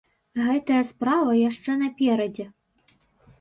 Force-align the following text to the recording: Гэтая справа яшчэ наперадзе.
Гэтая 0.45 0.79
справа 0.91 1.35
яшчэ 1.49 1.77
наперадзе. 1.83 2.45